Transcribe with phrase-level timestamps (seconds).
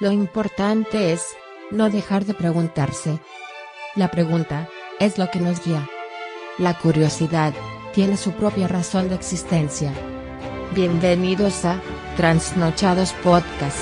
[0.00, 1.22] Lo importante es
[1.70, 3.20] no dejar de preguntarse.
[3.94, 4.68] La pregunta
[4.98, 5.88] es lo que nos guía.
[6.58, 7.54] La curiosidad
[7.94, 9.94] tiene su propia razón de existencia.
[10.74, 11.80] Bienvenidos a
[12.16, 13.78] Transnochados Podcast.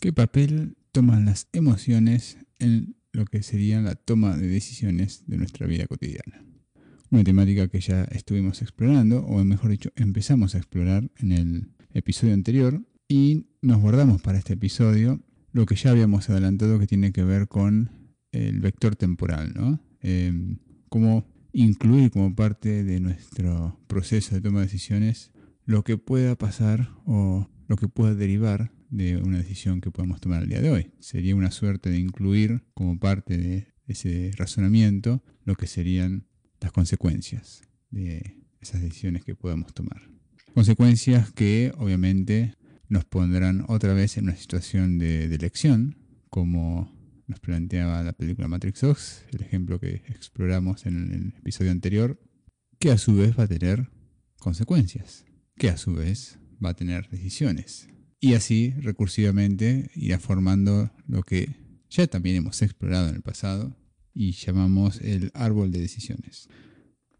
[0.00, 5.66] ¿Qué papel toman las emociones en lo que sería la toma de decisiones de nuestra
[5.66, 6.44] vida cotidiana?
[7.10, 12.34] Una temática que ya estuvimos explorando, o mejor dicho, empezamos a explorar en el episodio
[12.34, 15.20] anterior y nos guardamos para este episodio
[15.52, 17.90] lo que ya habíamos adelantado que tiene que ver con
[18.32, 19.80] el vector temporal, ¿no?
[20.00, 20.58] Em,
[20.88, 25.32] cómo incluir como parte de nuestro proceso de toma de decisiones
[25.64, 30.42] lo que pueda pasar o lo que pueda derivar de una decisión que podemos tomar
[30.42, 30.90] el día de hoy.
[31.00, 36.26] Sería una suerte de incluir como parte de ese razonamiento lo que serían
[36.60, 40.19] las consecuencias de esas decisiones que podamos tomar.
[40.54, 42.54] Consecuencias que obviamente
[42.88, 45.96] nos pondrán otra vez en una situación de, elección,
[46.28, 46.92] como
[47.28, 52.20] nos planteaba la película Matrix 2, el ejemplo que exploramos en el episodio anterior,
[52.80, 53.90] que a su vez va a tener
[54.40, 55.24] consecuencias,
[55.56, 57.88] que a su vez va a tener decisiones.
[58.18, 61.54] Y así recursivamente irá formando lo que
[61.88, 63.76] ya también hemos explorado en el pasado
[64.12, 66.48] y llamamos el árbol de decisiones.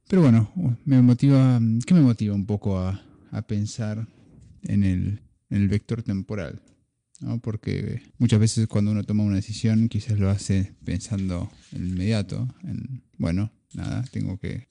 [0.09, 0.53] Pero bueno,
[0.85, 4.07] me motiva, ¿qué me motiva un poco a, a pensar
[4.63, 6.61] en el, en el vector temporal.
[7.21, 7.41] ¿no?
[7.41, 13.03] Porque muchas veces cuando uno toma una decisión quizás lo hace pensando en inmediato, en,
[13.19, 14.69] bueno, nada, tengo que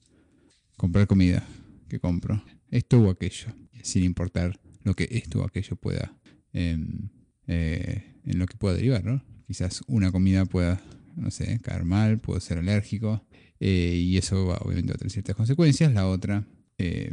[0.76, 1.46] comprar comida,
[1.88, 3.48] que compro, esto o aquello,
[3.82, 6.12] sin importar lo que esto o aquello pueda,
[6.52, 7.10] em,
[7.46, 9.22] eh, en lo que pueda derivar, ¿no?
[9.46, 10.80] Quizás una comida pueda,
[11.16, 13.24] no sé, caer mal, puedo ser alérgico,
[13.58, 15.92] eh, y eso va, obviamente va a tener ciertas consecuencias.
[15.92, 16.46] La otra,
[16.78, 17.12] em,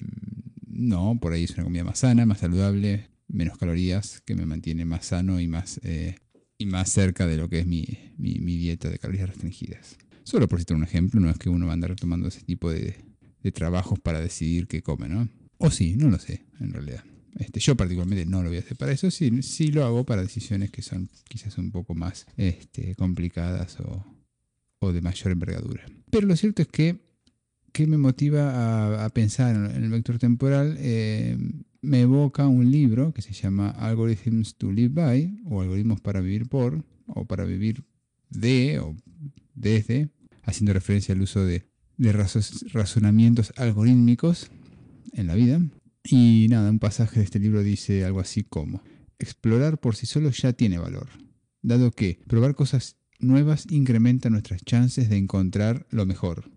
[0.78, 4.86] no, por ahí es una comida más sana, más saludable, menos calorías, que me mantiene
[4.86, 6.16] más sano y más, eh,
[6.58, 7.86] y más cerca de lo que es mi,
[8.18, 9.98] dieta de calorías restringidas.
[10.24, 12.72] Solo por citar un ejemplo, no es que uno va a andar tomando ese tipo
[12.72, 12.96] de,
[13.54, 15.30] trabajos para decidir qué come, ¿no?
[15.58, 17.02] O sí, no lo sé, en realidad.
[17.40, 20.22] Este, yo particularmente no lo voy a hacer para eso, sí, sí lo hago para
[20.22, 24.06] decisiones que son quizás un poco más este, complicadas o,
[24.80, 25.86] o de mayor envergadura.
[26.12, 27.07] Pero lo cierto es que
[27.78, 30.78] ¿qué me motiva a, pensar en el vector temporal?
[30.80, 31.38] Eh,
[31.82, 36.50] me evoca un libro que se llama Algorithms to Live By, o Algoritmos para vivir
[36.50, 37.84] por, o para vivir
[38.32, 38.96] de, o
[39.54, 40.10] desde,
[40.42, 41.70] haciendo referencia al uso de,
[42.74, 44.50] razonamientos algorítmicos
[45.14, 45.62] en la vida.
[46.04, 48.82] Y nada, un pasaje de este libro dice algo así como,
[49.20, 51.10] explorar por sí solo ya tiene valor,
[51.62, 56.57] dado que probar cosas nuevas incrementa nuestras chances de encontrar lo mejor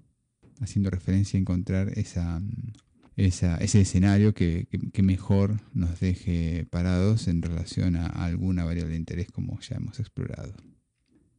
[0.61, 2.41] haciendo referencia a encontrar esa,
[3.17, 4.69] ese escenario que,
[5.03, 10.55] mejor nos deje parados en relación a alguna variable de interés como ya hemos explorado.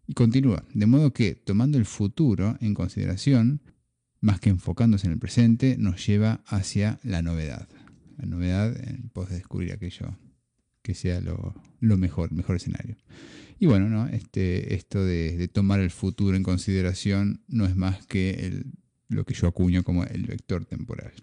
[0.08, 3.62] Y continúa, de modo que tomando el futuro en consideración,
[4.20, 7.70] más que enfocándose en el presente, nos lleva hacia la novedad.
[8.18, 10.18] La novedad en pos de descubrir aquello
[10.82, 11.56] que sea lo,
[11.98, 12.98] mejor, mejor escenario.
[13.60, 14.08] Y bueno, ¿no?
[14.08, 18.66] este, esto de, de, tomar el futuro en consideración no es más que el
[19.12, 21.14] lo que yo acuño como el vector temporal.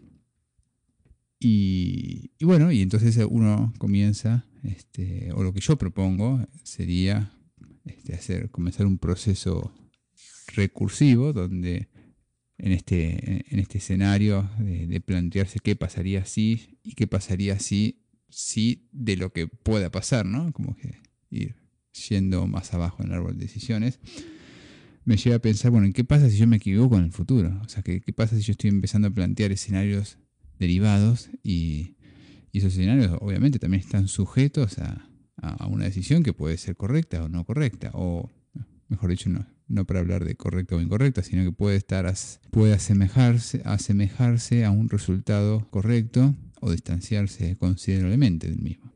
[1.41, 7.32] Y, bueno, y entonces uno comienza, este, o lo que yo propongo sería
[7.84, 9.72] este, hacer, comenzar un proceso
[10.54, 11.88] recursivo donde
[12.59, 18.88] en este, en este escenario de, plantearse qué pasaría si y qué pasaría si, si
[18.91, 20.53] de lo que pueda pasar, ¿no?
[20.53, 20.97] Como que
[21.31, 21.54] ir
[22.09, 24.00] yendo más abajo en el árbol de decisiones
[25.09, 27.59] me lleva a pensar, bueno, ¿qué pasa si yo me equivoco en el futuro?
[27.65, 30.19] O sea, ¿qué, pasa si yo estoy empezando a plantear escenarios
[30.59, 31.95] derivados y,
[32.53, 35.09] esos escenarios obviamente también están sujetos a,
[35.69, 38.29] una decisión que puede ser correcta o no correcta, o
[38.89, 42.13] mejor dicho, no, no para hablar de correcta o incorrecta, sino que puede estar
[42.51, 48.93] puede asemejarse, asemejarse a un resultado correcto o distanciarse considerablemente del mismo.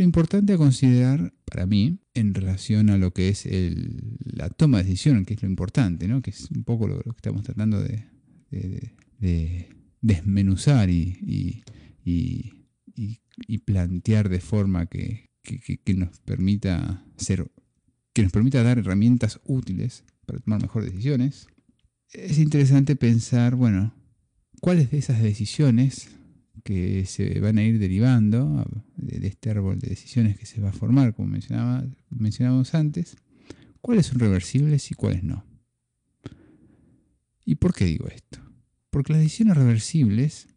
[0.00, 3.46] Lo importante a considerar para mí en relación a lo que es
[4.24, 7.42] la toma de decisión, que es lo importante, que es un poco lo, que estamos
[7.42, 8.06] tratando de,
[10.00, 11.62] desmenuzar y,
[13.66, 15.28] plantear de forma que,
[15.94, 17.52] nos permita ser,
[18.14, 21.46] que nos permita dar herramientas útiles para tomar mejores decisiones.
[22.14, 23.92] Es interesante pensar, bueno,
[24.62, 26.08] cuáles de esas decisiones
[26.60, 28.64] que se van a ir derivando
[28.96, 33.16] de, este árbol de decisiones que se va a formar, como mencionaba, mencionábamos antes,
[33.80, 35.44] cuáles son reversibles y cuáles no.
[37.44, 38.40] ¿Y por qué digo esto?
[38.90, 40.48] Porque las decisiones reversibles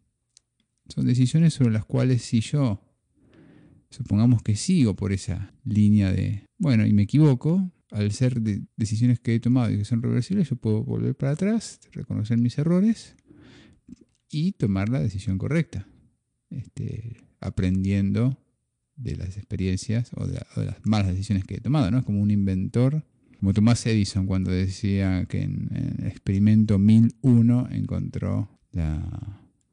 [0.88, 2.82] son decisiones sobre las cuales si yo
[3.90, 8.40] supongamos que sigo por esa línea de, bueno, y me equivoco, al ser
[8.76, 12.58] decisiones que he tomado y que son reversibles, yo puedo volver para atrás, reconocer mis
[12.58, 13.14] errores
[14.30, 15.86] y tomar la decisión correcta,
[16.56, 18.38] este, aprendiendo
[18.96, 21.98] de las experiencias o de, las malas decisiones que he tomado, ¿no?
[21.98, 23.04] Es como un inventor,
[23.38, 25.68] como Thomas Edison cuando decía que en,
[25.98, 28.60] el experimento 1001 encontró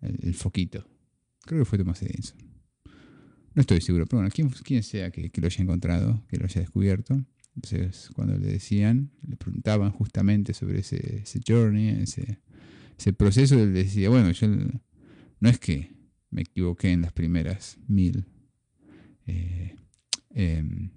[0.01, 0.87] el, foquito.
[1.45, 2.37] Creo que fue Thomas Edison.
[3.53, 7.21] No estoy seguro, pero bueno, quien, sea que, lo haya encontrado, que lo haya descubierto.
[7.55, 14.31] Entonces, cuando le decían, le preguntaban justamente sobre ese, journey, ese proceso, él decía, bueno,
[14.31, 16.00] yo no es que
[16.31, 18.25] me equivoqué en las primeras mil
[19.27, 19.75] eh,
[20.31, 20.89] em,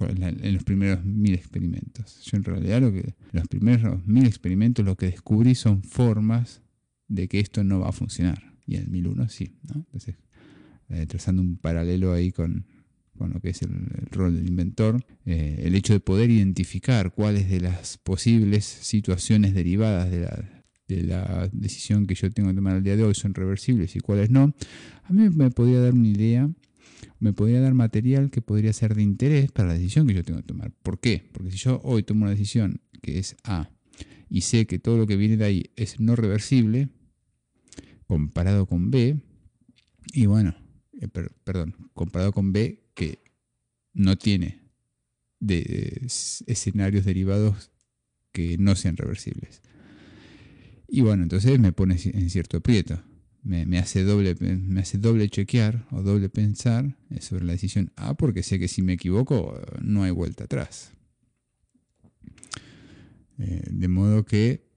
[0.00, 2.20] en los primeros mil experimentos.
[2.24, 6.62] Yo en realidad que los primeros mil experimentos lo que descubrí son formas
[7.08, 8.54] de que esto no va a funcionar.
[8.66, 9.56] Y en el 1001 sí.
[9.74, 10.16] Entonces,
[10.88, 12.66] eh, trazando un paralelo ahí con,
[13.18, 13.70] lo que es el,
[14.10, 20.10] rol del inventor, eh, el hecho de poder identificar cuáles de las posibles situaciones derivadas
[20.10, 23.34] de la, de la decisión que yo tengo que tomar al día de hoy son
[23.34, 24.54] reversibles y cuáles no,
[25.04, 26.50] a mí me podría dar una idea,
[27.20, 30.40] me podría dar material que podría ser de interés para la decisión que yo tengo
[30.40, 30.72] que tomar.
[30.82, 31.28] ¿Por qué?
[31.32, 33.70] Porque si yo hoy tomo una decisión que es A
[34.28, 36.88] y sé que todo lo que viene de ahí es no reversible,
[38.06, 39.16] comparado con B,
[40.12, 40.54] y bueno,
[41.00, 43.20] eh, perdón, comparado con B que
[43.92, 44.60] no tiene
[45.40, 46.02] de,
[46.46, 47.70] escenarios derivados
[48.32, 49.62] que no sean reversibles.
[50.94, 53.02] Y bueno, entonces me pone en cierto aprieto.
[53.42, 58.44] Me, hace doble, me hace doble chequear o doble pensar sobre la decisión A porque
[58.44, 60.92] sé que si me equivoco no hay vuelta atrás.
[63.38, 64.68] Eh, de modo que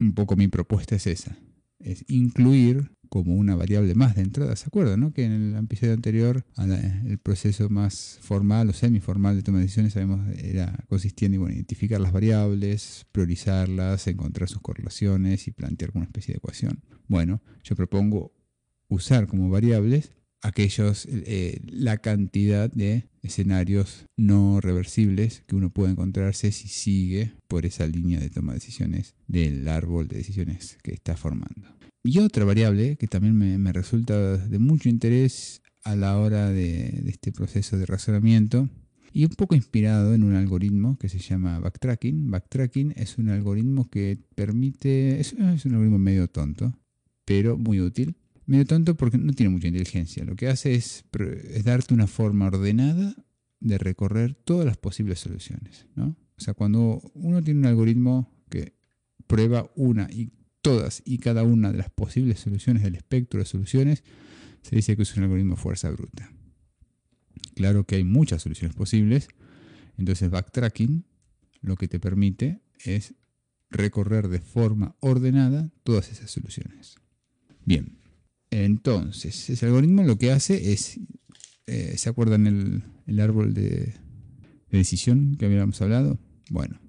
[0.00, 1.38] un poco mi propuesta es esa,
[1.78, 4.56] es incluir como una variable más de entrada.
[4.56, 5.00] ¿Se acuerdan?
[5.00, 5.12] No?
[5.12, 9.92] Que en el episodio anterior el proceso más formal o semiformal de toma de decisiones
[9.92, 16.32] sabemos era consistía en identificar las variables, priorizarlas, encontrar sus correlaciones y plantear una especie
[16.32, 16.80] de ecuación.
[17.06, 18.32] Bueno, yo propongo
[18.88, 26.50] usar como variables aquellos eh, la cantidad de escenarios no reversibles que uno puede encontrarse
[26.50, 31.14] si sigue por esa línea de toma de decisiones del árbol de decisiones que está
[31.14, 31.81] formando.
[32.04, 37.32] Y otra variable que también me, resulta de mucho interés a la hora de, este
[37.32, 38.68] proceso de razonamiento
[39.12, 42.30] y un poco inspirado en un algoritmo que se llama backtracking.
[42.30, 46.76] Backtracking es un algoritmo que permite, es, un algoritmo medio tonto,
[47.24, 48.16] pero muy útil.
[48.46, 50.24] Medio tonto porque no tiene mucha inteligencia.
[50.24, 51.04] Lo que hace es,
[51.50, 53.14] es darte una forma ordenada
[53.60, 55.86] de recorrer todas las posibles soluciones.
[55.94, 56.16] ¿no?
[56.36, 58.74] O sea, cuando uno tiene un algoritmo que
[59.28, 60.32] prueba una y
[60.62, 64.04] todas y cada una de las posibles soluciones del espectro de soluciones,
[64.62, 66.32] se dice que es un algoritmo de fuerza bruta.
[67.54, 69.28] Claro que hay muchas soluciones posibles,
[69.98, 71.04] entonces backtracking
[71.60, 73.14] lo que te permite es
[73.70, 76.96] recorrer de forma ordenada todas esas soluciones.
[77.64, 77.98] Bien,
[78.50, 81.00] entonces ese algoritmo lo que hace es,
[81.66, 83.94] eh, ¿se acuerdan el, el árbol de,
[84.70, 86.18] de decisión que habíamos hablado?
[86.50, 86.80] Bueno,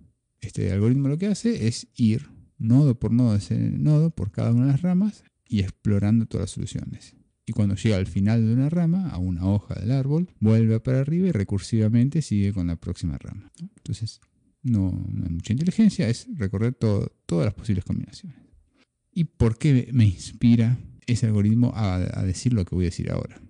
[0.41, 2.27] este algoritmo lo que hace es ir
[2.57, 6.51] nodo por nodo ese nodo por cada una de las ramas y explorando todas las
[6.51, 7.15] soluciones.
[7.45, 11.01] Y cuando llega al final de una rama, a una hoja del árbol, vuelve para
[11.01, 13.51] arriba y recursivamente sigue con la próxima rama.
[13.59, 14.21] Entonces,
[14.61, 14.89] no,
[15.23, 17.09] hay mucha inteligencia, es recorrer todas
[17.45, 18.37] las posibles combinaciones.
[19.11, 23.41] ¿Y por qué me inspira ese algoritmo a decir lo que voy a decir ahora?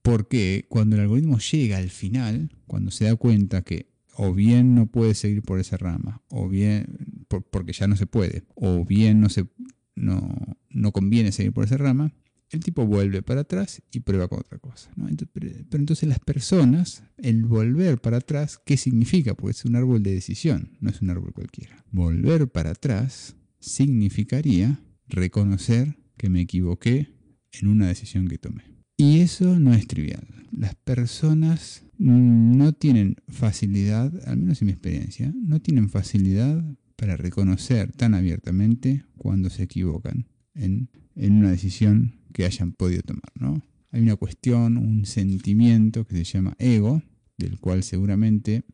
[0.00, 4.86] Porque cuando el algoritmo llega al final, cuando se da cuenta que o bien no
[4.86, 6.98] puede seguir por esa rama, o bien
[7.42, 9.46] porque ya no se puede, o bien no, se,
[9.94, 10.34] no,
[10.70, 12.12] no conviene seguir por esa rama,
[12.50, 14.90] el tipo vuelve para atrás y prueba con otra cosa.
[15.32, 19.34] pero, entonces las personas, el volver para atrás, ¿qué significa?
[19.34, 21.84] Porque es un árbol de decisión, no es un árbol cualquiera.
[21.90, 27.14] Volver para atrás significaría reconocer que me equivoqué
[27.60, 28.64] en una decisión que tomé.
[28.96, 30.26] Y eso no es trivial.
[30.52, 36.64] Las personas no tienen facilidad, al menos en mi experiencia, no tienen facilidad
[36.96, 43.32] para reconocer tan abiertamente cuando se equivocan en, una decisión que hayan podido tomar.
[43.38, 43.62] ¿no?
[43.90, 47.02] Hay una cuestión, un sentimiento que se llama ego,
[47.36, 48.64] del cual seguramente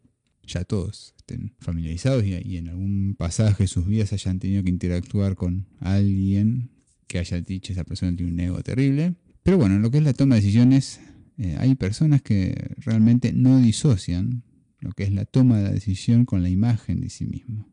[0.47, 4.71] ya todos estén familiarizados y, y en algún pasaje de sus vidas hayan tenido que
[4.71, 6.71] interactuar con alguien
[7.07, 9.15] que haya dicho esa persona tiene un ego terrible.
[9.43, 11.01] Pero bueno, en lo que es la toma de decisiones,
[11.39, 14.45] eh, hay personas que realmente no disocian
[14.79, 17.69] lo que es la toma de la decisión con la imagen de sí mismo.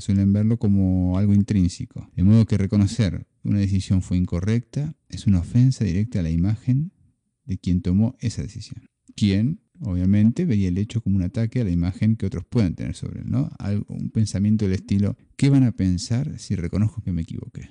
[0.00, 2.10] Suelen verlo como algo intrínseco.
[2.16, 6.92] De modo que reconocer una decisión fue incorrecta es una ofensa directa a la imagen
[7.44, 8.88] de quien tomó esa decisión.
[9.14, 12.94] Quien, obviamente, veía el hecho como un ataque a la imagen que otros puedan tener
[12.94, 13.50] sobre él, ¿no?
[13.58, 17.70] Algo, un pensamiento del estilo, ¿qué van a pensar si reconozco que me equivoqué?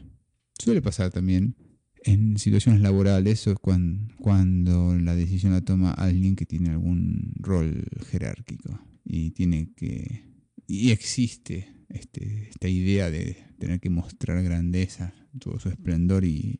[0.58, 1.56] Suele pasar también
[2.04, 7.84] en situaciones laborales o cuando, cuando la decisión la toma alguien que tiene algún rol
[8.10, 10.28] jerárquico y tiene que
[10.68, 16.60] y existe este, esta idea de tener que mostrar grandeza, todo su esplendor y,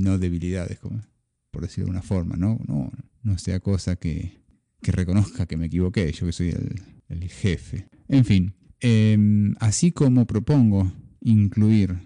[0.00, 1.00] no debilidades, como,
[1.50, 2.60] por decirlo de una forma, ¿no?
[2.66, 2.92] No,
[3.22, 4.44] no sea cosa que,
[4.82, 6.50] reconozca que me equivoqué, yo que soy
[7.08, 7.88] el, jefe.
[8.08, 11.96] En fin, em, así como propongo incluir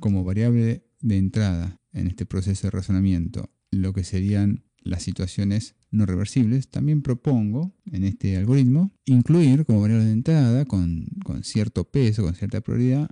[0.00, 6.06] como variable de entrada en este proceso de razonamiento lo que serían las situaciones no
[6.06, 11.06] reversibles, también propongo en este algoritmo incluir como variable de entrada con,
[11.42, 13.10] cierto peso, con cierta prioridad,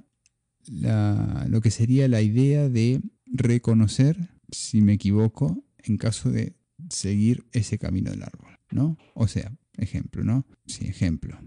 [1.49, 6.57] lo que sería la idea de reconocer si me equivoco en caso de
[6.91, 8.99] seguir ese camino del árbol, ¿no?
[9.15, 10.47] O sea, ejemplo, ¿no?
[10.67, 11.39] Sí, ejemplo.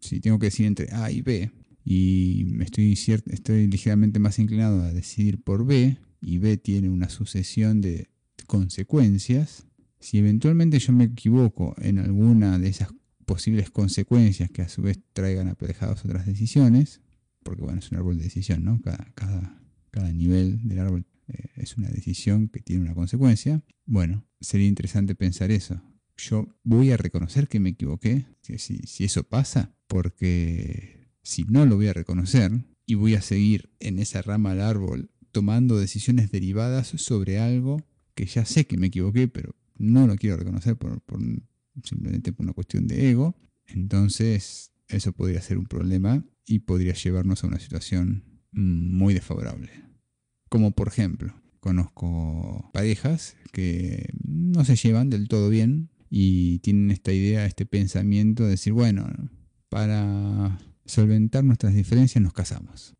[0.00, 1.50] Si tengo que decir entre A y B
[1.84, 7.80] y estoy, estoy ligeramente más inclinado a decidir por B y B tiene una sucesión
[7.80, 8.08] de
[8.46, 9.66] consecuencias,
[10.04, 12.90] si eventualmente yo me equivoco en alguna de esas
[13.24, 17.00] posibles consecuencias que a su vez traigan aparejadas otras decisiones,
[17.42, 18.82] porque bueno, es un árbol de decisión, ¿no?
[18.82, 23.62] Cada, nivel del árbol eh, es una decisión que tiene una consecuencia.
[23.86, 25.80] Bueno, sería interesante pensar eso.
[26.18, 31.86] Yo voy a reconocer que me equivoqué, si eso pasa, porque si no lo voy
[31.86, 32.52] a reconocer
[32.84, 37.82] y voy a seguir en esa rama del árbol tomando decisiones derivadas sobre algo
[38.14, 41.02] que ya sé que me equivoqué, pero no lo quiero reconocer por,
[41.82, 47.42] simplemente por una cuestión de ego, entonces eso podría ser un problema y podría llevarnos
[47.42, 49.70] a una situación muy desfavorable.
[50.48, 57.12] Como por ejemplo, conozco parejas que no se llevan del todo bien y tienen esta
[57.12, 59.06] idea, este pensamiento de decir, bueno,
[59.68, 62.94] para solventar nuestras diferencias nos casamos.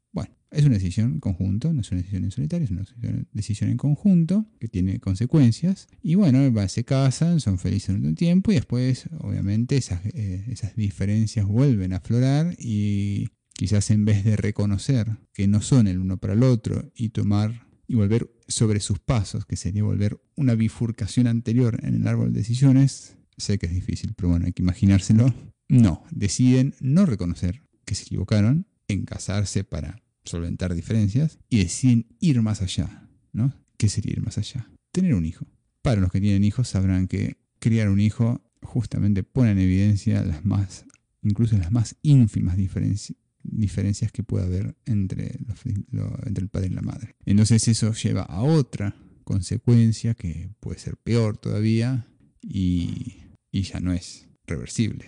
[0.54, 2.84] Es una decisión en conjunto, no es una decisión en solitario, es una
[3.32, 5.88] decisión en conjunto que tiene consecuencias.
[6.02, 10.76] Y bueno, se casan, son felices en un tiempo y después, obviamente, esas, eh, esas
[10.76, 16.18] diferencias vuelven a aflorar y quizás en vez de reconocer que no son el uno
[16.18, 21.26] para el otro y tomar y volver sobre sus pasos, que sería volver una bifurcación
[21.26, 25.34] anterior en el árbol de decisiones, sé que es difícil, pero bueno, hay que imaginárselo.
[25.68, 32.40] No, deciden no reconocer que se equivocaron en casarse para solventar diferencias y deciden ir
[32.42, 33.54] más allá, ¿no?
[33.76, 34.70] ¿Qué sería ir más allá?
[34.92, 35.46] Tener un hijo.
[35.82, 40.44] Para los que tienen hijos sabrán que criar un hijo justamente pone en evidencia las
[40.44, 40.86] más,
[41.22, 47.14] incluso las más ínfimas diferencias que puede haber entre, el padre y la madre.
[47.26, 52.06] Entonces eso lleva a otra consecuencia que puede ser peor todavía
[52.42, 53.18] y,
[53.50, 55.06] y ya no es reversible.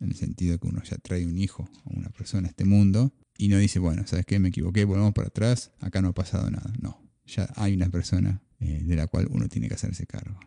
[0.00, 3.14] En el sentido que uno ya trae un hijo o una persona a este mundo
[3.36, 4.38] y no dice, bueno, ¿sabes qué?
[4.38, 6.72] Me equivoqué, volvemos para atrás, acá no ha pasado nada.
[6.80, 10.38] No, ya hay una persona eh, de la cual uno tiene que hacerse cargo.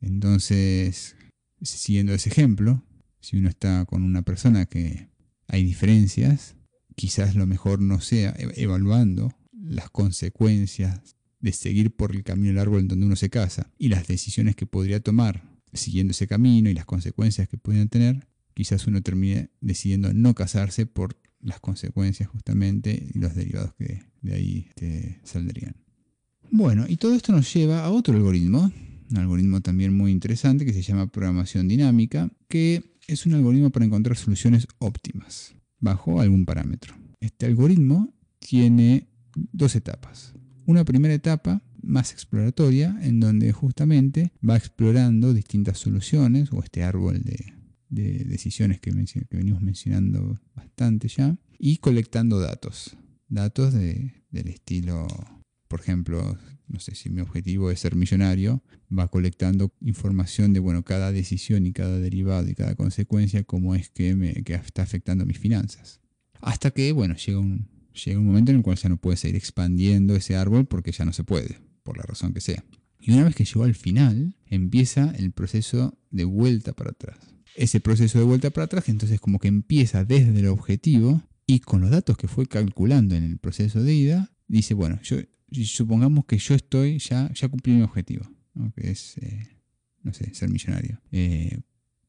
[0.00, 1.16] Entonces,
[1.62, 2.84] siguiendo ese ejemplo,
[3.20, 5.08] si uno está con una persona que
[5.48, 6.56] hay diferencias,
[6.94, 12.88] quizás lo mejor no sea evaluando las consecuencias de seguir por el camino árbol en
[12.88, 16.84] donde uno se casa y las decisiones que podría tomar siguiendo ese camino y las
[16.86, 23.18] consecuencias que podrían tener, quizás uno termine decidiendo no casarse por las consecuencias justamente y
[23.18, 25.76] los derivados que de ahí este, saldrían.
[26.50, 28.72] Bueno, y todo esto nos lleva a otro algoritmo,
[29.10, 33.84] un algoritmo también muy interesante que se llama programación dinámica, que es un algoritmo para
[33.84, 36.94] encontrar soluciones óptimas bajo algún parámetro.
[37.20, 39.08] Este algoritmo tiene
[39.52, 40.34] dos etapas.
[40.66, 47.22] Una primera etapa más exploratoria en donde justamente va explorando distintas soluciones o este árbol
[47.22, 47.52] de,
[47.94, 48.92] de decisiones que,
[49.30, 52.96] venimos mencionando bastante ya, y colectando datos.
[53.28, 55.06] Datos del estilo,
[55.68, 58.62] por ejemplo, no sé si mi objetivo es ser millonario,
[58.96, 63.90] va colectando información de, bueno, cada decisión y cada derivado y cada consecuencia, cómo es
[63.90, 66.00] que, me, está afectando mis finanzas.
[66.40, 67.68] Hasta que, bueno, llega un,
[68.04, 71.04] llega un momento en el cual ya no puede seguir expandiendo ese árbol porque ya
[71.04, 72.64] no se puede, por la razón que sea.
[73.00, 77.80] Y una vez que llegó al final, empieza el proceso de vuelta para atrás ese
[77.80, 81.90] proceso de vuelta para atrás, entonces como que empieza desde el objetivo y con los
[81.90, 85.18] datos que fue calculando en el proceso de ida, dice, bueno, yo
[85.64, 88.26] supongamos que yo estoy, ya, ya cumplí mi objetivo,
[88.74, 89.60] que es, eh,
[90.02, 91.00] no sé, ser millonario.
[91.12, 91.60] Eh,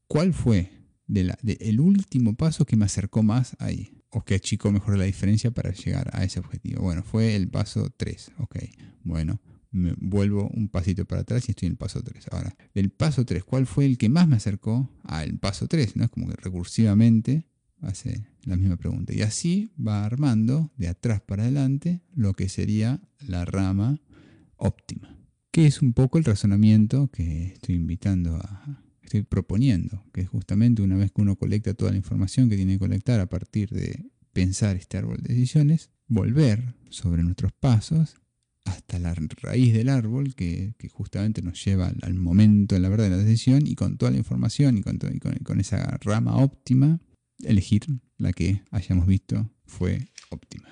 [0.06, 0.70] ¿Cuál fue
[1.06, 3.92] de el último paso que me acercó más ahí?
[4.10, 6.82] ¿O que achicó mejor la diferencia para llegar a ese objetivo?
[6.82, 8.56] Bueno, fue el paso 3, ok.
[9.02, 9.40] Bueno,
[9.76, 12.26] me vuelvo un pasito para atrás y estoy en el paso 3.
[12.32, 15.96] Ahora, del paso 3, ¿cuál fue el que más me acercó al paso 3?
[15.96, 16.04] ¿no?
[16.04, 17.46] Es como que recursivamente
[17.80, 19.12] hace la misma pregunta.
[19.14, 24.00] Y así va armando de atrás para adelante lo que sería la rama
[24.56, 25.16] óptima.
[25.50, 30.82] Que es un poco el razonamiento que estoy invitando a, estoy proponiendo, que es justamente
[30.82, 34.10] una vez que uno colecta toda la información que tiene que colectar a partir de
[34.32, 38.16] pensar este árbol de decisiones, volver sobre nuestros pasos
[38.66, 43.10] hasta la raíz del árbol que, justamente nos lleva al, momento en la verdad de
[43.10, 44.98] la decisión y con toda la información y con,
[45.42, 47.00] con, esa rama óptima,
[47.42, 47.86] elegir
[48.18, 50.68] la que hayamos visto fue óptima.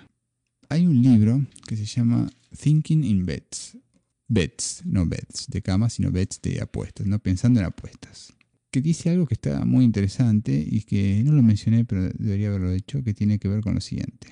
[0.69, 3.79] Hay un libro que se llama Thinking in Bets.
[4.27, 8.33] Bets, no bets de cama, sino bets de apuestas, no pensando en apuestas.
[8.71, 12.73] Que dice algo que está muy interesante y que no lo mencioné, pero debería haberlo
[12.73, 14.29] hecho, que tiene que ver con lo siguiente.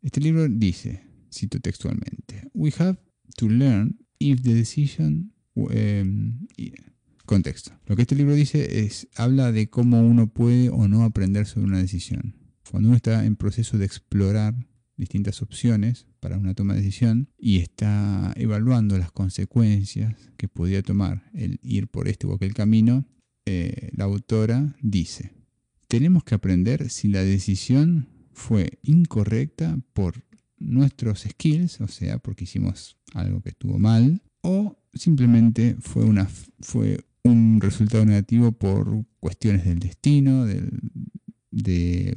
[0.00, 2.98] Este libro dice, cito textualmente, We have
[3.36, 5.32] to learn if the decision...
[5.70, 6.46] Em,
[7.30, 7.70] contexto.
[7.86, 11.66] Lo que este libro dice es, habla de cómo uno puede o no aprender sobre
[11.66, 12.34] una decisión.
[12.68, 14.54] Cuando uno está en proceso de explorar
[14.96, 21.30] distintas opciones para una toma de decisión y está evaluando las consecuencias que podría tomar
[21.32, 23.06] el ir por este o aquel camino,
[23.46, 25.32] eh, la autora dice,
[25.86, 30.24] tenemos que aprender si la decisión fue incorrecta por
[30.60, 36.28] nuestros skills, o sea, porque hicimos algo que estuvo mal, o simplemente fue, una,
[36.60, 42.14] fue un resultado negativo por cuestiones del destino, de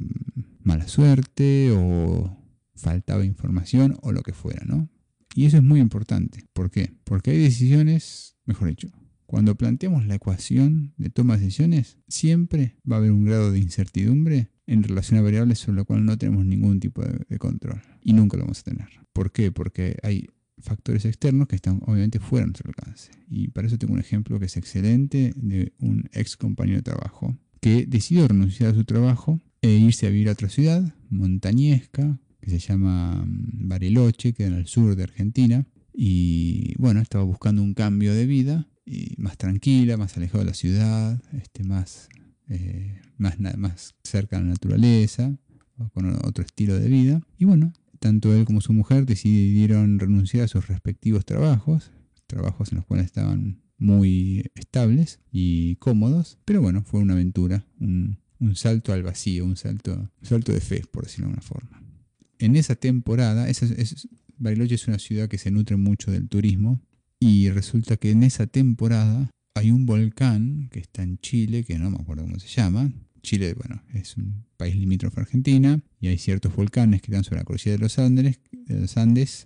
[0.60, 2.36] mala suerte o
[2.74, 4.88] faltaba información o lo que fuera, ¿no?
[5.34, 6.44] Y eso es muy importante.
[6.52, 6.94] ¿Por qué?
[7.04, 8.88] Porque hay decisiones, mejor dicho,
[9.26, 13.58] cuando planteamos la ecuación de toma de decisiones, siempre va a haber un grado de
[13.58, 17.80] incertidumbre en relación a variables sobre la cual no tenemos ningún tipo de, control.
[18.02, 18.88] Y nunca lo vamos a tener.
[19.12, 19.52] ¿Por qué?
[19.52, 20.28] Porque hay
[20.58, 23.10] factores externos que están obviamente fuera de nuestro alcance.
[23.28, 27.36] Y para eso tengo un ejemplo que es excelente de un ex compañero de trabajo
[27.60, 32.50] que decidió renunciar a su trabajo e irse a vivir a otra ciudad, montañesca, que
[32.50, 35.66] se llama mm, Bariloche, que en el sur de Argentina.
[35.92, 40.54] Y bueno, estaba buscando un cambio de vida y más tranquila, más alejado de la
[40.54, 42.08] ciudad, este, más
[42.48, 45.36] eh, más, más cerca a la naturaleza,
[45.92, 47.20] con otro estilo de vida.
[47.38, 51.90] Y bueno, tanto él como su mujer decidieron renunciar a sus respectivos trabajos,
[52.26, 58.18] trabajos en los cuales estaban muy estables y cómodos, pero bueno, fue una aventura, un,
[58.54, 61.82] salto al vacío, un salto, un salto de fe, por decirlo de alguna forma.
[62.38, 66.80] En esa temporada, esa, es, Bariloche es una ciudad que se nutre mucho del turismo
[67.18, 71.90] y resulta que en esa temporada hay un volcán que está en Chile, que no
[71.90, 72.92] me acuerdo cómo se llama.
[73.22, 77.38] Chile, bueno, es un país limítrofe a Argentina y hay ciertos volcanes que están sobre
[77.38, 79.44] la cordillera de los Andes, de los Andes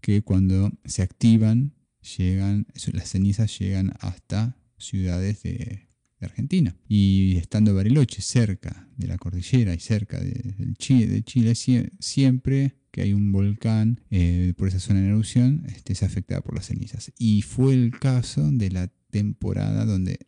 [0.00, 1.72] que cuando se activan,
[2.18, 5.88] llegan, las cenizas llegan hasta ciudades de,
[6.20, 6.74] Argentina.
[6.88, 11.54] Y estando Bariloche cerca de la cordillera y cerca de, Chile, de Chile,
[11.98, 16.54] siempre que hay un volcán eh, por esa zona de erupción, este, es afectada por
[16.54, 17.12] las cenizas.
[17.18, 20.18] Y fue el caso de la temporada donde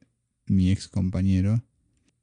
[0.47, 1.65] mi ex compañero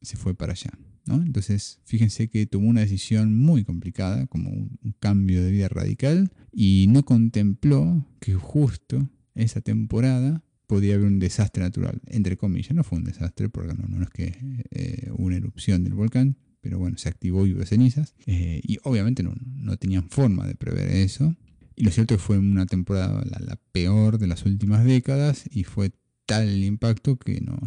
[0.02, 0.72] se fue para allá.
[1.06, 6.86] Entonces, fíjense que tomó una decisión muy complicada, como un, cambio de vida radical, y
[6.88, 12.74] no contempló que justo esa temporada podía haber un desastre natural, entre comillas.
[12.74, 16.98] No fue un desastre, porque no, es que eh, una erupción del volcán, pero bueno,
[16.98, 18.16] se activó y hubo cenizas.
[18.26, 21.36] Eh, y obviamente no, no, tenían forma de prever eso.
[21.76, 25.66] Y lo cierto es que fue una temporada la peor de las últimas décadas y
[25.66, 25.92] fue
[26.26, 27.58] tal impacto que no,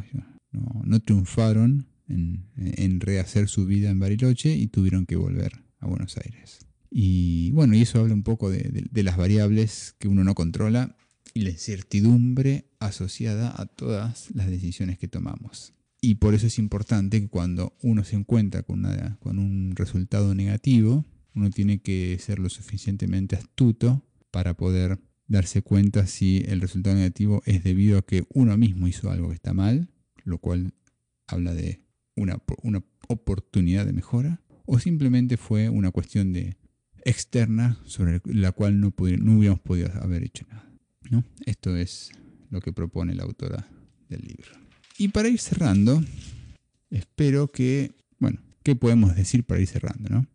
[0.53, 6.67] no, triunfaron en, rehacer su vida en Bariloche y tuvieron que volver a Buenos Aires.
[6.91, 10.97] Y bueno, y eso habla un poco de, las variables que uno no controla
[11.35, 15.75] y la incertidumbre asociada a todas las decisiones que tomamos.
[16.01, 20.35] Y por eso es importante que cuando uno se encuentra con, una, con un resultado
[20.35, 26.97] negativo, uno tiene que ser lo suficientemente astuto para poder darse cuenta si el resultado
[26.97, 29.89] negativo es debido a que uno mismo hizo algo que está mal,
[30.25, 30.75] lo cual
[31.27, 31.81] habla de
[32.15, 32.39] una,
[33.09, 36.57] oportunidad de mejora, o simplemente fue una cuestión de
[37.05, 40.65] externa sobre la cual no, hubiéramos podido haber hecho nada.
[41.45, 42.11] Esto es
[42.51, 43.69] lo que propone la autora
[44.09, 44.51] del libro.
[44.99, 46.03] Y para ir cerrando,
[46.91, 50.09] espero que, bueno, ¿qué podemos decir para ir cerrando?
[50.09, 50.27] ¿no?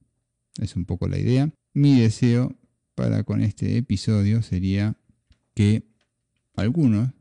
[0.61, 1.51] Es un poco la idea.
[1.73, 2.55] Mi deseo
[2.95, 4.95] para con este episodio sería
[5.53, 5.83] que
[6.55, 7.11] algunos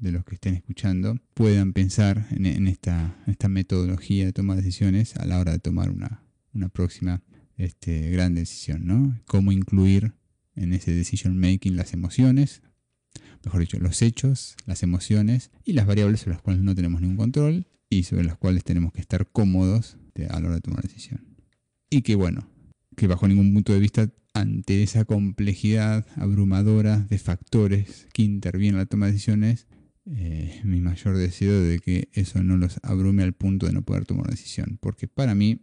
[0.00, 3.16] de los que estén escuchando puedan pensar en, esta,
[3.48, 6.20] metodología de toma de decisiones a la hora de tomar una,
[6.70, 7.22] próxima
[7.56, 9.20] este, gran decisión, ¿no?
[9.26, 10.12] Cómo incluir
[10.56, 12.62] en ese decision making las emociones,
[13.44, 17.16] mejor dicho, los hechos, las emociones y las variables sobre las cuales no tenemos ningún
[17.16, 19.96] control y sobre las cuales tenemos que estar cómodos
[20.28, 21.24] a la hora de tomar decisión.
[21.88, 22.48] Y que bueno,
[22.96, 28.78] que bajo ningún punto de vista ante esa complejidad abrumadora de factores que intervienen en
[28.78, 29.66] la toma de decisiones,
[30.06, 34.06] eh, mi mayor deseo de que eso no los abrume al punto de no poder
[34.06, 34.78] tomar una decisión.
[34.80, 35.60] Porque para mí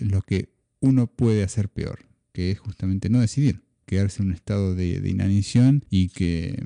[0.00, 2.00] lo que uno puede hacer peor,
[2.32, 6.64] que es justamente no decidir, quedarse en un estado de, inanición y que,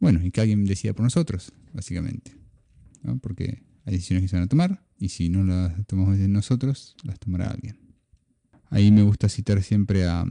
[0.00, 2.34] bueno, y que alguien decida por nosotros, básicamente.
[3.20, 7.18] Porque hay decisiones que se van a tomar y si no las tomamos nosotros, las
[7.18, 7.78] tomará alguien.
[8.68, 10.24] Ahí me gusta citar siempre a,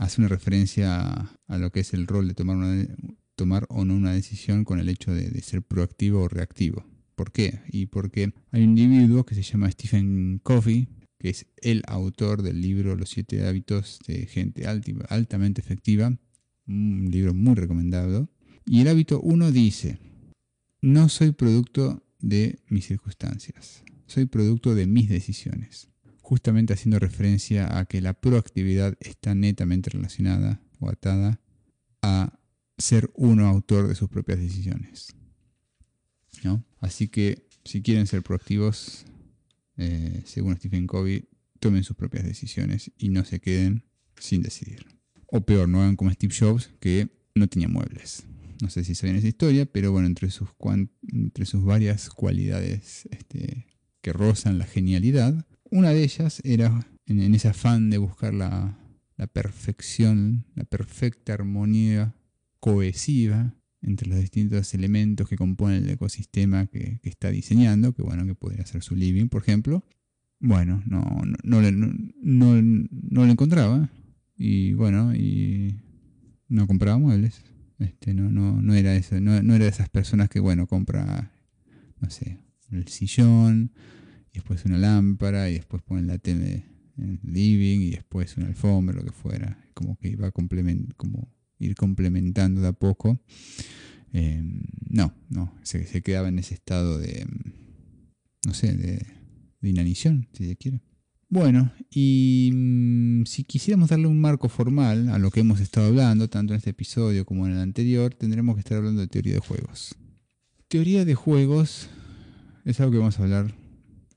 [0.00, 2.86] hace una referencia a, lo que es el rol de tomar, una,
[3.36, 6.86] tomar o no una decisión con el hecho de, ser proactivo o reactivo.
[7.14, 7.60] ¿Por qué?
[7.68, 12.62] Y porque hay un individuo que se llama Stephen Covey, que es el autor del
[12.62, 16.16] libro Los siete hábitos de gente altamente efectiva,
[16.66, 18.30] un libro muy recomendado.
[18.64, 19.98] Y el hábito 1 dice,
[20.80, 25.89] no soy producto de mis circunstancias, soy producto de mis decisiones
[26.30, 31.40] justamente haciendo referencia a que la proactividad está netamente relacionada o atada
[32.02, 32.38] a
[32.78, 35.08] ser uno autor de sus propias decisiones.
[36.78, 39.06] Así que si quieren ser proactivos,
[39.76, 43.82] eh, según Stephen Covey, tomen sus propias decisiones y no se queden
[44.16, 44.86] sin decidir.
[45.26, 48.22] O peor, no hagan como Steve Jobs, que no tenía muebles.
[48.62, 50.48] No sé si saben esa historia, pero bueno, entre sus,
[51.12, 53.66] entre sus varias cualidades este,
[54.00, 58.76] que rozan la genialidad, una de ellas era, en, ese afán de buscar la,
[59.32, 62.14] perfección, la perfecta armonía
[62.58, 68.34] cohesiva entre los distintos elementos que componen el ecosistema que, está diseñando, que bueno, que
[68.34, 69.84] podría ser su living, por ejemplo.
[70.38, 71.02] Bueno, no,
[71.42, 71.60] no,
[72.22, 73.90] no, lo encontraba.
[74.36, 75.76] Y bueno, y
[76.48, 77.42] no compraba muebles.
[77.78, 81.30] Este, no, no, no era eso, no, no de esas personas que, bueno, compra,
[82.00, 82.38] no sé,
[82.70, 83.72] el sillón,
[84.32, 86.64] y después una lámpara, y después ponen la tele
[86.96, 89.64] en living, y después una alfombra, lo que fuera.
[89.74, 93.20] Como que iba a como ir complementando de a poco.
[94.12, 97.26] Em, no, no, se, quedaba en ese estado de,
[98.44, 99.06] no sé, de,
[99.62, 100.80] inanición, si se quiere.
[101.28, 106.28] Bueno, y mm, si quisiéramos darle un marco formal a lo que hemos estado hablando,
[106.28, 109.40] tanto en este episodio como en el anterior, tendremos que estar hablando de teoría de
[109.40, 109.94] juegos.
[110.66, 111.88] Teoría de juegos
[112.64, 113.59] es algo que vamos a hablar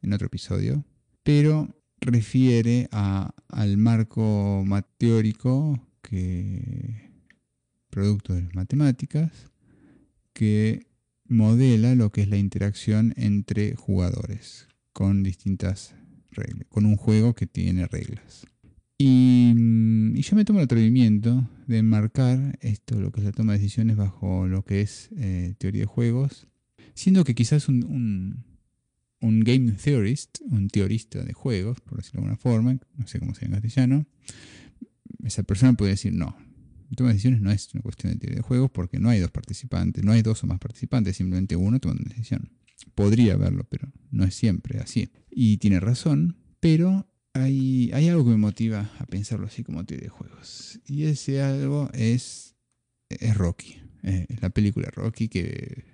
[0.03, 0.85] en otro episodio,
[1.23, 1.69] pero
[2.01, 4.63] refiere al marco
[4.97, 7.11] teórico que
[7.89, 9.31] producto de las matemáticas
[10.33, 10.87] que
[11.27, 15.95] modela lo que es la interacción entre jugadores con distintas
[16.31, 18.45] reglas, con un juego que tiene reglas.
[18.97, 19.53] Y,
[20.21, 23.97] yo me tomo el atrevimiento de enmarcar esto, lo que es la toma de decisiones,
[23.97, 26.47] bajo lo que es eh, teoría de juegos,
[26.93, 28.52] siendo que quizás un
[29.23, 33.45] game theorist, un teorista de juegos, por decirlo de alguna forma, no sé cómo se
[33.45, 34.05] en castellano,
[35.23, 36.35] esa persona puede decir, no,
[36.95, 40.03] toma decisiones no es una cuestión de teoría de juegos porque no hay dos participantes,
[40.03, 42.51] no hay dos o más participantes, simplemente uno toma una decisión.
[42.95, 45.09] Podría haberlo, pero no es siempre así.
[45.31, 50.09] Y tiene razón, pero hay, algo que me motiva a pensarlo así como teoría de
[50.09, 50.79] juegos.
[50.85, 52.55] Y ese algo es,
[53.35, 53.77] Rocky.
[54.03, 55.85] Eh, es la película Rocky que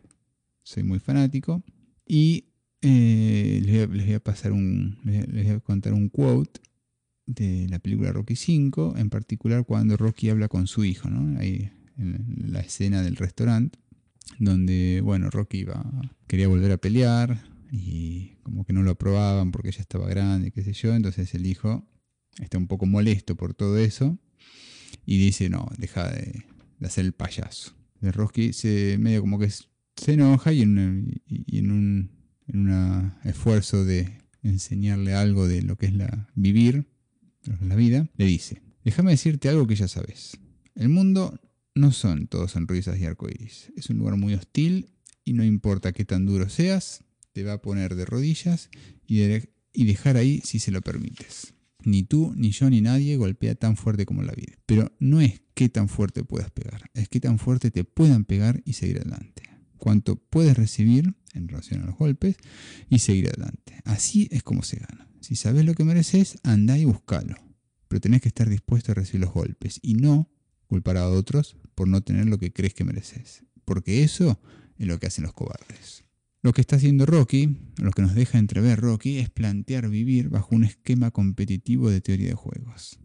[0.64, 1.64] soy muy fanático.
[2.06, 2.49] Y
[2.82, 4.98] eh, les, voy a, pasar un.
[5.04, 6.62] Les, voy a contar un quote
[7.26, 11.40] de la película Rocky 5, en particular cuando Rocky habla con su hijo, ¿no?
[11.40, 13.78] Ahí en la escena del restaurante,
[14.40, 15.86] donde, bueno, Rocky iba,
[16.28, 20.64] quería volver a pelear y como que no lo aprobaban porque ya estaba grande, qué
[20.64, 21.86] sé yo, entonces el hijo
[22.40, 24.18] está un poco molesto por todo eso
[25.06, 26.46] y dice, no, deja de,
[26.82, 27.74] hacer el payaso.
[28.00, 31.18] De Rocky se medio como que se enoja y en
[31.72, 32.19] un
[32.52, 36.86] en un esfuerzo de enseñarle algo de lo que es la vivir,
[37.62, 40.38] la vida, le dice, déjame decirte algo que ya sabes.
[40.76, 41.40] El mundo
[41.76, 43.72] no son todos sonrisas y arcoíris.
[43.76, 44.90] Es un lugar muy hostil
[45.24, 48.70] y no importa qué tan duro seas, te va a poner de rodillas
[49.08, 49.18] y,
[49.74, 51.54] dejar ahí si se lo permites.
[51.86, 54.54] Ni tú, ni yo, ni nadie golpea tan fuerte como la vida.
[54.66, 58.62] Pero no es qué tan fuerte puedas pegar, es qué tan fuerte te puedan pegar
[58.66, 59.49] y seguir adelante
[59.80, 62.36] cuánto puedes recibir en relación a los golpes
[62.90, 63.82] y seguir adelante.
[63.86, 65.10] Así es como se gana.
[65.22, 67.36] Si sabes lo que mereces, anda y búscalo.
[67.88, 70.30] Pero tenés que estar dispuesto a recibir los golpes y no
[70.68, 73.44] culpar a otros por no tener lo que crees que mereces.
[73.66, 74.40] Porque eso
[74.78, 76.04] es lo que hacen los cobardes.
[76.42, 80.56] Lo que está haciendo Rocky, lo que nos deja entrever Rocky, es plantear vivir bajo
[80.56, 82.98] un esquema competitivo de teoría de juegos,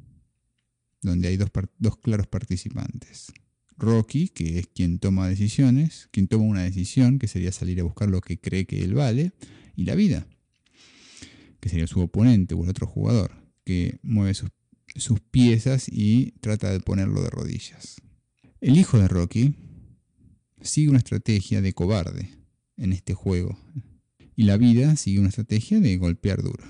[1.02, 3.32] donde hay dos claros participantes,
[3.76, 8.08] Rocky, que es quien toma decisiones, quien toma una decisión, que sería salir a buscar
[8.08, 9.32] lo que cree que él vale,
[9.76, 10.26] y la vida,
[11.60, 13.32] que sería su oponente o el otro jugador,
[13.64, 14.50] que mueve sus,
[14.96, 17.96] sus piezas y trata de ponerlo de rodillas.
[18.60, 19.54] El hijo de Rocky
[20.62, 22.30] sigue una estrategia de cobarde
[22.76, 23.58] en este juego,
[24.36, 26.64] y la vida sigue una estrategia de golpear duro.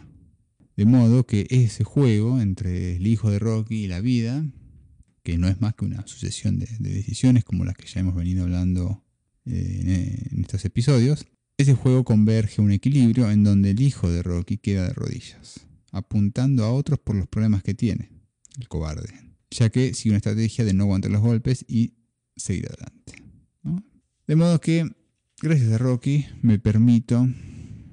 [0.76, 4.44] De modo que ese juego entre el hijo de Rocky y la vida
[5.24, 8.44] que no es más que una sucesión de, decisiones como las que ya hemos venido
[8.44, 9.02] hablando
[9.46, 14.22] eh, en, estos episodios, ese juego converge a un equilibrio en donde el hijo de
[14.22, 18.10] Rocky queda de rodillas, apuntando a otros por los problemas que tiene,
[18.58, 19.08] el cobarde,
[19.50, 21.94] ya que sigue una estrategia de no aguantar los golpes y
[22.36, 23.14] seguir adelante.
[24.26, 24.90] De modo que,
[25.40, 27.26] gracias a Rocky, me permito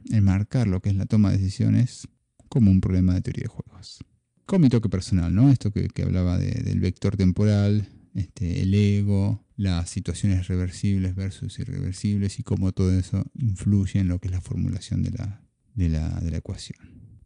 [0.10, 2.10] enmarcar lo que es la toma de decisiones
[2.50, 4.04] como un problema de teoría de juegos
[4.52, 5.50] con mi toque personal, ¿no?
[5.50, 12.44] Esto que, hablaba del vector temporal, este, el ego, las situaciones reversibles versus irreversibles y
[12.44, 15.42] cómo todo eso influye en lo que es la formulación de la,
[15.74, 16.78] de la, ecuación.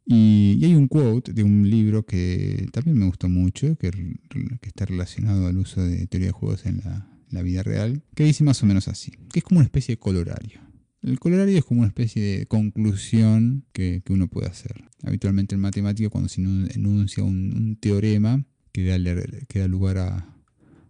[0.05, 4.85] Y, hay un quote de un libro que también me gustó mucho, que, que está
[4.85, 8.61] relacionado al uso de teoría de juegos en la, la vida real, que dice más
[8.61, 10.59] o menos así, que es como una especie de colorario.
[11.05, 14.85] El colorario es como una especie de conclusión que, uno puede hacer.
[15.03, 20.35] Habitualmente en matemática cuando se enuncia un, teorema que da, lugar a,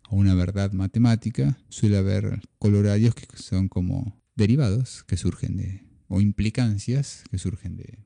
[0.10, 7.26] una verdad matemática, suele haber colorarios que son como derivados que surgen de, o implicancias
[7.30, 8.00] que surgen de,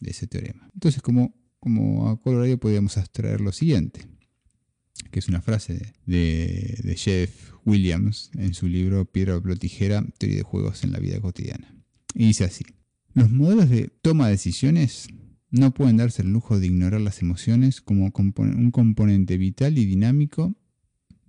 [0.00, 0.68] ese teorema.
[0.74, 4.08] Entonces como, como a colorario podríamos abstraer lo siguiente
[5.12, 10.42] que es una frase de, Jeff Williams en su libro Piedra, papel tijera, teoría de
[10.42, 11.72] juegos en la vida cotidiana.
[12.14, 12.64] Y dice así,
[13.14, 15.08] los modelos de toma de decisiones
[15.50, 20.56] no pueden darse el lujo de ignorar las emociones como un componente vital y dinámico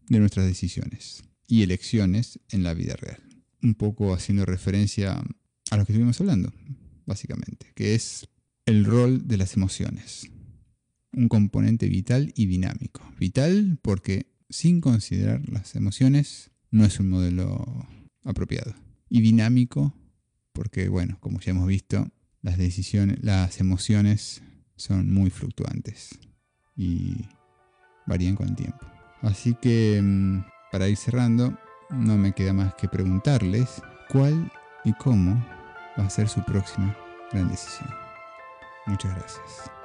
[0.07, 3.21] de nuestras decisiones y elecciones en la vida real.
[3.61, 5.21] Un poco haciendo referencia
[5.71, 6.53] a lo que estuvimos hablando,
[7.05, 8.29] básicamente, que es
[8.65, 10.29] el rol de las emociones
[11.13, 13.01] un componente vital y dinámico.
[13.19, 17.87] Vital porque sin considerar las emociones no es un modelo
[18.23, 18.73] apropiado.
[19.09, 19.93] Y dinámico
[20.53, 22.07] porque, bueno, como ya hemos visto,
[22.41, 24.43] las decisiones, las emociones
[24.75, 26.19] son muy fluctuantes
[26.75, 27.25] y
[28.05, 28.85] varían con el tiempo.
[29.21, 31.57] Así que, mm, para ir cerrando,
[31.89, 34.51] no me queda más que preguntarles cuál
[34.83, 35.35] y cómo
[35.97, 36.95] va a ser su próxima
[37.31, 37.89] gran decisión.
[38.85, 39.82] Muchas gracias.